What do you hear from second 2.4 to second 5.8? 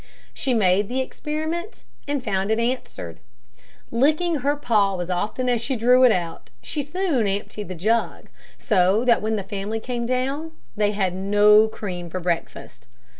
it answer. Licking her paw as often as she